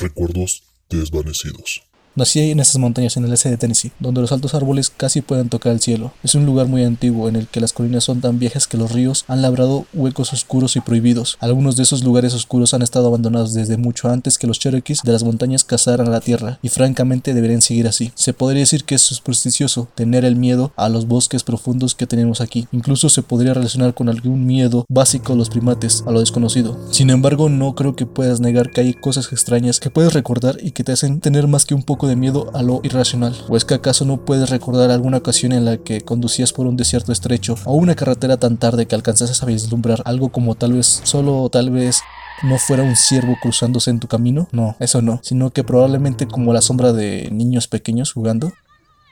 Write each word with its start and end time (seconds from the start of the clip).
Recuerdos 0.00 0.62
desvanecidos. 0.88 1.89
Nací 2.16 2.50
en 2.50 2.58
esas 2.58 2.78
montañas 2.78 3.16
en 3.16 3.24
el 3.24 3.32
este 3.32 3.50
de 3.50 3.56
Tennessee, 3.56 3.92
donde 4.00 4.20
los 4.20 4.32
altos 4.32 4.54
árboles 4.54 4.90
casi 4.90 5.20
pueden 5.20 5.48
tocar 5.48 5.72
el 5.72 5.80
cielo. 5.80 6.12
Es 6.24 6.34
un 6.34 6.44
lugar 6.44 6.66
muy 6.66 6.82
antiguo 6.82 7.28
en 7.28 7.36
el 7.36 7.46
que 7.46 7.60
las 7.60 7.72
colinas 7.72 8.02
son 8.02 8.20
tan 8.20 8.40
viejas 8.40 8.66
que 8.66 8.76
los 8.76 8.90
ríos 8.90 9.24
han 9.28 9.42
labrado 9.42 9.86
huecos 9.94 10.32
oscuros 10.32 10.74
y 10.74 10.80
prohibidos. 10.80 11.38
Algunos 11.40 11.76
de 11.76 11.84
esos 11.84 12.02
lugares 12.02 12.34
oscuros 12.34 12.74
han 12.74 12.82
estado 12.82 13.06
abandonados 13.06 13.54
desde 13.54 13.76
mucho 13.76 14.08
antes 14.08 14.38
que 14.38 14.48
los 14.48 14.58
Cherokees 14.58 15.02
de 15.04 15.12
las 15.12 15.22
montañas 15.22 15.62
cazaran 15.62 16.08
a 16.08 16.10
la 16.10 16.20
tierra, 16.20 16.58
y 16.62 16.68
francamente 16.68 17.32
deberían 17.32 17.62
seguir 17.62 17.86
así. 17.86 18.10
Se 18.16 18.32
podría 18.32 18.60
decir 18.60 18.84
que 18.84 18.96
es 18.96 19.02
supersticioso 19.02 19.88
tener 19.94 20.24
el 20.24 20.34
miedo 20.34 20.72
a 20.76 20.88
los 20.88 21.06
bosques 21.06 21.44
profundos 21.44 21.94
que 21.94 22.08
tenemos 22.08 22.40
aquí. 22.40 22.66
Incluso 22.72 23.08
se 23.08 23.22
podría 23.22 23.54
relacionar 23.54 23.94
con 23.94 24.08
algún 24.08 24.46
miedo 24.46 24.84
básico 24.88 25.32
a 25.32 25.36
los 25.36 25.48
primates, 25.48 26.02
a 26.06 26.10
lo 26.10 26.20
desconocido. 26.20 26.76
Sin 26.90 27.10
embargo, 27.10 27.48
no 27.48 27.76
creo 27.76 27.94
que 27.94 28.06
puedas 28.06 28.40
negar 28.40 28.70
que 28.70 28.80
hay 28.80 28.94
cosas 28.94 29.32
extrañas 29.32 29.78
que 29.78 29.90
puedes 29.90 30.12
recordar 30.12 30.58
y 30.60 30.72
que 30.72 30.82
te 30.82 30.92
hacen 30.92 31.20
tener 31.20 31.46
más 31.46 31.64
que 31.64 31.74
un 31.74 31.84
poco 31.84 31.99
de 32.08 32.16
miedo 32.16 32.50
a 32.54 32.62
lo 32.62 32.80
irracional? 32.82 33.36
¿O 33.48 33.56
es 33.56 33.64
que 33.64 33.74
acaso 33.74 34.04
no 34.04 34.24
puedes 34.24 34.50
recordar 34.50 34.90
alguna 34.90 35.18
ocasión 35.18 35.52
en 35.52 35.64
la 35.64 35.78
que 35.78 36.00
conducías 36.00 36.52
por 36.52 36.66
un 36.66 36.76
desierto 36.76 37.12
estrecho 37.12 37.54
o 37.64 37.74
una 37.74 37.94
carretera 37.94 38.36
tan 38.36 38.56
tarde 38.56 38.86
que 38.86 38.94
alcanzases 38.94 39.42
a 39.42 39.46
vislumbrar 39.46 40.02
algo 40.04 40.30
como 40.30 40.54
tal 40.54 40.74
vez, 40.74 41.00
solo 41.04 41.48
tal 41.50 41.70
vez 41.70 42.00
no 42.42 42.58
fuera 42.58 42.82
un 42.82 42.96
ciervo 42.96 43.36
cruzándose 43.40 43.90
en 43.90 44.00
tu 44.00 44.08
camino? 44.08 44.48
No, 44.52 44.76
eso 44.80 45.02
no, 45.02 45.20
sino 45.22 45.50
que 45.50 45.64
probablemente 45.64 46.26
como 46.26 46.52
la 46.52 46.62
sombra 46.62 46.92
de 46.92 47.28
niños 47.30 47.68
pequeños 47.68 48.12
jugando. 48.12 48.52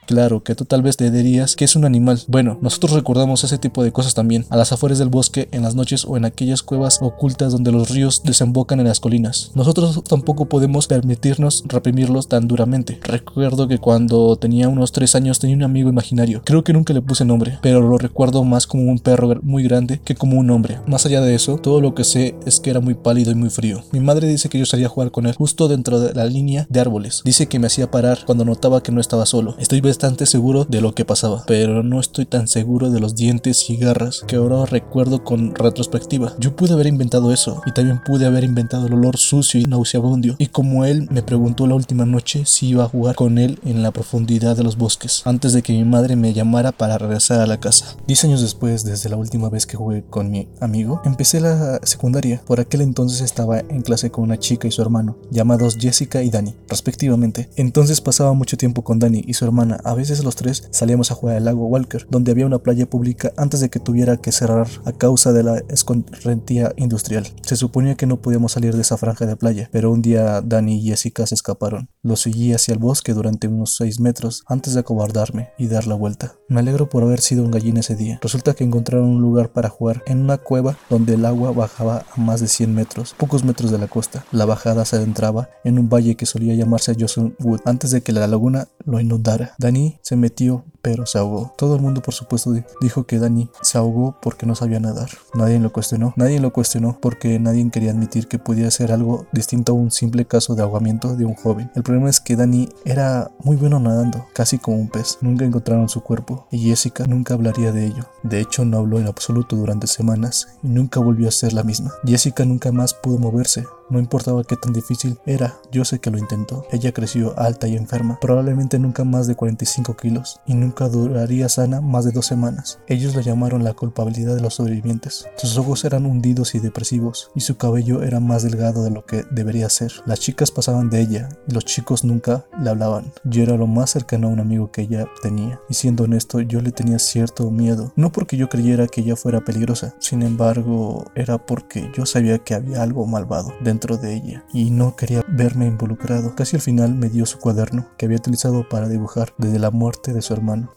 Claro, 0.09 0.43
que 0.43 0.55
tú 0.55 0.65
tal 0.65 0.81
vez 0.81 0.97
te 0.97 1.11
dirías 1.11 1.55
que 1.55 1.67
es 1.67 1.77
un 1.77 1.85
animal. 1.85 2.23
Bueno, 2.29 2.57
nosotros 2.63 2.93
recordamos 2.93 3.45
ese 3.45 3.59
tipo 3.59 3.85
de 3.85 3.93
cosas 3.93 4.15
también, 4.15 4.47
a 4.49 4.57
las 4.57 4.73
afueras 4.73 4.99
del 4.99 5.11
bosque, 5.11 5.51
en 5.53 5.63
las 5.63 5.75
noches 5.75 6.07
o 6.07 6.17
en 6.17 6.25
aquellas 6.25 6.63
cuevas 6.63 6.99
ocultas 7.03 7.53
donde 7.53 7.73
los 7.73 7.91
ríos 7.91 8.23
desembocan 8.25 8.81
en 8.81 8.87
las 8.87 9.01
colinas. 9.01 9.51
Nosotros 9.55 10.03
tampoco 10.09 10.47
podemos 10.47 10.87
permitirnos 10.87 11.63
reprimirlos 11.67 12.27
tan 12.27 12.49
duramente. 12.49 12.99
Recuerdo 13.03 13.69
que 13.69 13.77
cuando 13.77 14.37
tenía 14.37 14.71
unos 14.71 14.93
3 14.93 15.15
años 15.17 15.41
tenía 15.41 15.57
un 15.57 15.63
amigo 15.63 15.91
imaginario. 15.91 16.41
Creo 16.43 16.65
que 16.65 16.73
nunca 16.73 16.95
le 16.95 17.03
puse 17.03 17.27
nombre, 17.27 17.59
pero 17.61 17.83
lo 17.83 17.99
recuerdo 17.99 18.45
más 18.45 18.67
como 18.67 18.85
un 18.85 19.01
perro 19.01 19.39
muy 19.43 19.63
grande 19.63 20.01
que 20.03 20.15
como 20.15 20.39
un 20.39 20.49
hombre. 20.49 20.79
Más 20.87 21.05
allá 21.05 21.21
de 21.21 21.35
eso, 21.35 21.59
todo 21.59 21.83
lo 21.83 21.95
que 21.95 22.05
sé 22.05 22.35
es 22.47 22.61
que 22.61 22.71
era 22.71 22.81
muy 22.81 22.95
pálido 22.95 23.31
y 23.31 23.35
muy 23.35 23.51
frío. 23.51 23.83
Mi 23.93 24.01
madre 24.01 24.27
dice 24.27 24.49
que 24.49 24.59
yo 24.59 24.65
salía 24.65 24.87
a 24.87 24.91
jugar 24.91 25.11
con 25.11 25.27
él 25.27 25.35
justo 25.35 25.69
dentro 25.69 26.01
de 26.01 26.15
la 26.15 26.25
línea 26.25 26.67
de 26.71 26.81
árboles. 26.81 27.21
Dice 27.27 27.47
que 27.47 27.59
me 27.59 27.67
hacía 27.67 27.91
parar 27.91 28.21
cuando 28.25 28.47
notaba 28.47 28.83
que 28.83 28.91
no 28.91 29.03
estaba 29.03 29.27
solo. 29.27 29.55
Estoy 29.59 29.83
bastante 29.99 30.27
seguro 30.27 30.65
de 30.65 30.81
lo 30.81 30.95
que 30.95 31.05
pasaba, 31.05 31.43
pero 31.49 31.83
no 31.83 31.99
estoy 31.99 32.25
tan 32.25 32.47
seguro 32.47 32.93
de 32.93 33.01
los 33.01 33.17
dientes 33.17 33.69
y 33.69 33.77
garras 33.77 34.23
que 34.29 34.37
ahora 34.37 34.65
recuerdo 34.65 35.25
con 35.25 35.57
retrospectiva. 35.57 36.35
Yo 36.39 36.55
pude 36.55 36.75
haber 36.75 36.87
inventado 36.87 37.33
eso 37.33 37.63
y 37.67 37.73
también 37.73 38.01
pude 38.05 38.25
haber 38.25 38.45
inventado 38.45 38.87
el 38.87 38.93
olor 38.93 39.17
sucio 39.17 39.59
y 39.59 39.65
nauseabundio. 39.65 40.37
Y 40.39 40.47
como 40.47 40.85
él 40.85 41.09
me 41.11 41.25
preguntó 41.25 41.67
la 41.67 41.75
última 41.75 42.07
noche 42.07 42.45
si 42.47 42.69
iba 42.69 42.85
a 42.85 42.89
jugar 42.89 43.17
con 43.17 43.39
él 43.39 43.59
en 43.65 43.83
la 43.83 43.91
profundidad 43.91 44.57
de 44.57 44.63
los 44.63 44.79
bosques, 44.79 45.23
antes 45.25 45.53
de 45.53 45.63
que 45.63 45.73
mi 45.73 45.83
madre 45.83 46.15
me 46.15 46.33
llamara 46.33 46.71
para 46.71 46.97
regresar 46.97 47.41
a 47.41 47.49
la 47.49 47.59
casa. 47.59 47.97
Diez 48.07 48.23
años 48.23 48.41
después, 48.41 48.85
desde 48.85 49.09
la 49.09 49.17
última 49.17 49.49
vez 49.49 49.67
que 49.67 49.77
jugué 49.77 50.05
con 50.05 50.31
mi 50.31 50.47
amigo, 50.61 51.03
empecé 51.05 51.41
la 51.41 51.81
secundaria. 51.83 52.41
Por 52.47 52.61
aquel 52.61 52.83
entonces 52.83 53.21
estaba 53.21 53.59
en 53.59 53.83
clase 53.83 54.13
con 54.13 54.23
una 54.23 54.39
chica 54.39 54.69
y 54.69 54.71
su 54.71 54.81
hermano, 54.81 55.19
llamados 55.33 55.77
Jessica 55.77 56.23
y 56.23 56.31
Dani, 56.31 56.55
respectivamente. 56.69 57.51
Entonces 57.57 58.01
pasaba 58.01 58.33
mucho 58.33 58.57
tiempo 58.57 58.85
con 58.85 59.01
Dani 59.01 59.25
y 59.27 59.35
su 59.35 59.45
hermana, 59.45 59.81
a 59.89 59.95
veces 59.95 60.23
los 60.23 60.37
tres 60.37 60.69
salíamos 60.71 61.11
a 61.11 61.15
jugar 61.15 61.37
al 61.37 61.47
lago 61.47 61.67
Walker, 61.67 62.07
donde 62.11 62.31
había 62.31 62.45
una 62.45 62.59
playa 62.59 62.85
pública 62.85 63.33
antes 63.39 63.61
de 63.61 63.71
que 63.71 63.81
tuviera 63.81 64.19
que 64.19 64.33
cerrar 64.33 64.69
a 64.85 64.93
causa 64.93 65.33
de 65.33 65.43
la 65.43 65.63
escorrentía 65.71 66.75
industrial. 66.77 67.27
Se 67.41 67.57
suponía 67.57 67.95
que 67.95 68.07
no 68.07 68.21
podíamos 68.21 68.53
salir 68.53 68.75
de 68.75 68.83
esa 68.83 68.99
franja 68.99 69.25
de 69.25 69.37
playa, 69.37 69.71
pero 69.73 69.91
un 69.91 70.03
día 70.03 70.43
Danny 70.43 70.77
y 70.77 70.91
Jessica 70.91 71.27
se 71.27 71.35
escaparon. 71.35 71.89
Los 72.03 72.21
seguí 72.21 72.53
hacia 72.53 72.75
el 72.75 72.79
bosque 72.79 73.15
durante 73.15 73.49
unos 73.49 73.77
6 73.77 74.01
metros 74.01 74.45
antes 74.47 74.75
de 74.75 74.81
acobardarme 74.81 75.53
y 75.57 75.69
dar 75.69 75.87
la 75.87 75.95
vuelta. 75.95 76.35
Me 76.49 76.61
alegro 76.61 76.91
por 76.91 77.03
haber 77.03 77.21
sido 77.21 77.43
un 77.43 77.51
gallín 77.51 77.79
ese 77.79 77.97
día. 77.97 78.19
Resulta 78.21 78.53
que 78.53 78.65
encontraron 78.65 79.09
un 79.09 79.23
lugar 79.23 79.53
para 79.53 79.71
jugar 79.71 80.03
en 80.07 80.21
una 80.21 80.37
cueva 80.37 80.77
donde 80.91 81.15
el 81.15 81.25
agua 81.25 81.53
bajaba 81.53 82.05
a 82.15 82.21
más 82.21 82.43
de 82.43 82.49
100 82.49 82.75
metros, 82.75 83.15
pocos 83.17 83.43
metros 83.43 83.71
de 83.71 83.79
la 83.79 83.89
costa. 83.89 84.27
La 84.33 84.45
bajada 84.45 84.85
se 84.85 84.97
adentraba 84.97 85.49
en 85.65 85.79
un 85.79 85.89
valle 85.89 86.15
que 86.15 86.27
solía 86.27 86.55
llamarse 86.55 86.95
Johnson 86.99 87.35
Wood 87.41 87.61
antes 87.65 87.91
de 87.91 88.03
que 88.03 88.13
la 88.13 88.27
laguna 88.27 88.69
lo 88.85 89.01
inundara. 89.01 89.55
Se 90.03 90.17
metió, 90.17 90.65
pero 90.83 91.07
se 91.07 91.19
ahogó. 91.19 91.53
Todo 91.57 91.77
el 91.77 91.83
mundo, 91.83 92.03
por 92.03 92.15
supuesto, 92.15 92.55
dijo 92.81 93.05
que 93.05 93.19
Danny 93.19 93.51
se 93.63 93.79
ahogó 93.79 94.17
porque 94.23 94.47
no 94.47 94.55
sabía 94.55 94.81
nadar. 94.81 95.11
Nadie 95.35 95.59
lo 95.59 95.73
cuestionó. 95.73 96.15
Nadie 96.17 96.41
lo 96.41 96.53
cuestionó 96.53 96.99
porque 97.01 97.39
nadie 97.39 97.69
quería 97.71 97.91
admitir 97.91 98.29
que 98.29 98.39
podía 98.39 98.71
ser 98.71 98.93
algo 98.93 99.27
distinto 99.33 99.73
a 99.73 99.75
un 99.75 99.91
simple 99.91 100.25
caso 100.25 100.55
de 100.55 100.63
ahogamiento 100.63 101.17
de 101.17 101.25
un 101.25 101.35
joven. 101.35 101.71
El 101.75 101.83
problema 101.83 102.09
es 102.09 102.21
que 102.21 102.37
Danny 102.37 102.69
era 102.85 103.31
muy 103.43 103.57
bueno 103.57 103.79
nadando, 103.81 104.27
casi 104.33 104.59
como 104.59 104.79
un 104.79 104.89
pez. 104.89 105.19
Nunca 105.21 105.45
encontraron 105.45 105.89
su 105.89 106.03
cuerpo 106.03 106.47
y 106.51 106.59
Jessica 106.59 107.05
nunca 107.07 107.35
hablaría 107.35 107.73
de 107.73 107.87
ello. 107.87 108.07
De 108.23 108.41
hecho, 108.41 108.65
no 108.65 108.79
habló 108.79 108.99
en 108.99 109.07
absoluto 109.07 109.57
durante 109.57 109.87
semanas 109.87 110.49
y 110.63 110.69
nunca 110.69 111.01
volvió 111.01 111.29
a 111.29 111.33
ser 111.33 111.53
la 111.53 111.63
misma. 111.63 111.93
Jessica 112.05 112.45
nunca 112.45 112.73
más 112.73 112.95
pudo 112.95 113.19
moverse. 113.19 113.67
No 113.91 113.99
importaba 113.99 114.45
qué 114.45 114.55
tan 114.57 114.75
difícil 114.75 115.19
era, 115.25 115.57
yo 115.73 115.83
sé 115.85 115.99
que 115.99 116.11
lo 116.11 116.19
intentó. 116.19 116.67
Ella 116.71 116.93
creció 116.93 117.39
alta 117.39 117.69
y 117.69 117.77
enferma, 117.77 118.19
probablemente 118.21 118.79
nunca 118.79 119.03
más 119.05 119.27
de 119.27 119.35
45 119.35 119.97
kilos, 119.97 120.41
y 120.45 120.53
nunca 120.53 120.89
duraría 120.89 121.49
sana 121.49 121.81
más 121.81 122.05
de 122.05 122.13
dos 122.13 122.27
semanas. 122.27 122.81
Ellos 122.87 123.15
la 123.15 123.23
llamaron 123.23 123.65
la 123.65 123.73
culpabilidad 123.73 124.35
de 124.35 124.43
los 124.43 124.55
sobrevivientes. 124.55 125.27
Sus 125.39 125.57
ojos 125.57 125.87
eran 125.87 126.05
hundidos 126.05 126.55
y 126.55 126.59
depresivos, 126.59 127.31
y 127.35 127.41
su 127.41 127.57
cabello 127.57 128.03
era 128.03 128.21
más 128.21 128.43
delgado 128.43 128.85
de 128.85 128.91
lo 128.91 129.07
que 129.07 129.25
debería 129.31 129.71
ser. 129.71 129.93
Las 130.05 130.21
chicas 130.21 130.51
pasaban 130.51 130.91
de 130.91 131.01
ella, 131.01 131.31
y 131.47 131.53
los 131.53 131.65
chicos 131.65 132.05
nunca 132.05 132.45
le 132.61 132.69
hablaban. 132.69 133.13
Yo 133.25 133.43
era 133.43 133.57
lo 133.57 133.67
más 133.67 133.91
cercano 133.91 134.29
a 134.29 134.31
un 134.31 134.41
amigo 134.41 134.71
que 134.71 134.83
ella 134.83 135.07
tenía, 135.23 135.61
y 135.71 135.75
siendo 135.75 136.05
honesto, 136.05 136.41
yo 136.41 136.61
le 136.61 136.73
tenía 136.73 136.99
cierto 136.99 137.51
miedo. 137.51 137.93
No 137.97 138.13
porque 138.13 138.37
yo 138.37 138.51
creyera 138.51 138.87
que 138.87 139.01
ella 139.01 139.17
fuera 139.17 139.45
peligrosa, 139.47 139.95
sin 139.99 140.23
embargo, 140.23 141.07
era 141.15 141.39
porque 141.39 141.91
yo 141.97 142.05
sabía 142.05 142.39
que 142.39 142.55
había 142.55 142.83
algo 142.83 143.07
malvado 143.07 143.55
dentro 143.79 143.97
de 143.97 144.17
ella 144.17 144.45
y 144.53 144.71
no 144.73 144.97
quería 144.97 145.25
verme 145.29 145.67
involucrado. 145.67 146.35
Casi 146.35 146.57
al 146.57 146.63
final 146.63 146.97
me 146.97 147.09
dio 147.09 147.25
su 147.27 147.39
cuaderno 147.39 147.87
que 147.97 148.07
había 148.07 148.19
utilizado 148.19 148.69
para 148.69 148.89
dibujar 148.89 149.33
desde 149.39 149.61
la 149.61 149.71
muerte 149.71 150.13
de 150.13 150.21
su 150.21 150.33
hermano. 150.33 150.75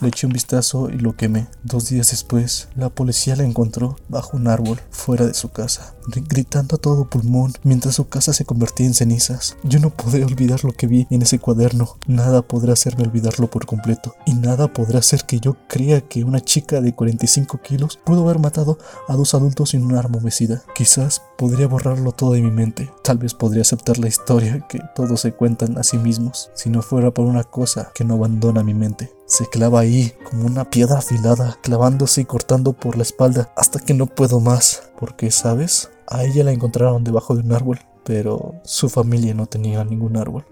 Le 0.00 0.08
eché 0.08 0.26
un 0.26 0.32
vistazo 0.32 0.88
y 0.88 0.98
lo 0.98 1.14
quemé. 1.14 1.46
Dos 1.62 1.90
días 1.90 2.10
después, 2.10 2.68
la 2.74 2.88
policía 2.88 3.36
la 3.36 3.44
encontró 3.44 3.96
bajo 4.08 4.38
un 4.38 4.48
árbol 4.48 4.80
fuera 4.90 5.26
de 5.26 5.34
su 5.34 5.50
casa, 5.50 5.94
gritando 6.26 6.76
a 6.76 6.78
todo 6.78 7.10
pulmón 7.10 7.52
mientras 7.64 7.96
su 7.96 8.08
casa 8.08 8.32
se 8.32 8.46
convertía 8.46 8.86
en 8.86 8.94
cenizas. 8.94 9.58
Yo 9.62 9.78
no 9.78 9.90
podré 9.90 10.24
olvidar 10.24 10.64
lo 10.64 10.72
que 10.72 10.86
vi 10.86 11.06
en 11.10 11.20
ese 11.20 11.38
cuaderno. 11.38 11.98
Nada 12.06 12.40
podrá 12.40 12.72
hacerme 12.72 13.04
olvidarlo 13.04 13.50
por 13.50 13.66
completo. 13.66 14.14
Y 14.24 14.32
nada 14.32 14.72
podrá 14.72 15.00
hacer 15.00 15.24
que 15.26 15.38
yo 15.38 15.58
crea 15.68 16.00
que 16.00 16.24
una 16.24 16.40
chica 16.40 16.80
de 16.80 16.94
45 16.94 17.60
kilos 17.60 17.98
pudo 18.02 18.24
haber 18.24 18.38
matado 18.38 18.78
a 19.06 19.16
dos 19.16 19.34
adultos 19.34 19.70
sin 19.70 19.84
un 19.84 19.96
arma 19.96 20.16
homicida. 20.16 20.62
Quizás 20.74 21.20
podría 21.36 21.68
borrarlo 21.68 22.12
todo 22.12 22.32
de 22.32 22.40
mi 22.40 22.50
mente. 22.50 22.90
Tal 23.04 23.18
vez 23.18 23.34
podría 23.34 23.62
aceptar 23.62 23.98
la 23.98 24.08
historia 24.08 24.66
que 24.66 24.80
todos 24.94 25.20
se 25.20 25.32
cuentan 25.32 25.76
a 25.76 25.82
sí 25.82 25.98
mismos, 25.98 26.50
si 26.54 26.70
no 26.70 26.80
fuera 26.80 27.10
por 27.10 27.26
una 27.26 27.44
cosa 27.44 27.90
que 27.94 28.04
no 28.04 28.14
abandona 28.14 28.64
mi 28.64 28.72
mente 28.72 29.19
se 29.30 29.46
clava 29.46 29.78
ahí 29.78 30.12
como 30.28 30.44
una 30.44 30.68
piedra 30.68 30.98
afilada, 30.98 31.56
clavándose 31.62 32.22
y 32.22 32.24
cortando 32.24 32.72
por 32.72 32.96
la 32.96 33.04
espalda 33.04 33.52
hasta 33.56 33.78
que 33.78 33.94
no 33.94 34.06
puedo 34.06 34.40
más. 34.40 34.90
Porque, 34.98 35.30
¿sabes? 35.30 35.88
A 36.08 36.24
ella 36.24 36.42
la 36.42 36.50
encontraron 36.50 37.04
debajo 37.04 37.36
de 37.36 37.42
un 37.42 37.52
árbol, 37.52 37.78
pero 38.04 38.56
su 38.64 38.88
familia 38.88 39.32
no 39.32 39.46
tenía 39.46 39.84
ningún 39.84 40.16
árbol. 40.16 40.44